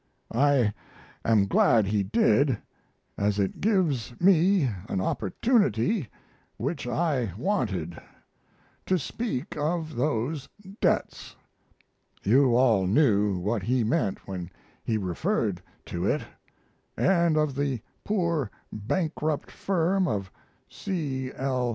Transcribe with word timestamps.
I 0.33 0.73
am 1.23 1.45
glad 1.45 1.85
he 1.85 2.01
did, 2.01 2.57
as 3.19 3.37
it 3.37 3.61
gives 3.61 4.19
me 4.19 4.63
an 4.89 4.99
opportunity 4.99 6.09
which 6.57 6.87
I 6.87 7.31
wanted 7.37 8.01
to 8.87 8.97
speak 8.97 9.55
of 9.55 9.95
those 9.95 10.49
debts. 10.81 11.35
You 12.23 12.55
all 12.55 12.87
knew 12.87 13.37
what 13.37 13.61
he 13.61 13.83
meant 13.83 14.27
when 14.27 14.49
he 14.83 14.97
referred 14.97 15.61
to 15.85 16.07
it, 16.07 16.23
& 16.97 16.97
of 17.37 17.53
the 17.53 17.79
poor 18.03 18.49
bankrupt 18.73 19.51
firm 19.51 20.07
of 20.07 20.31
C. 20.67 21.31
L. 21.31 21.69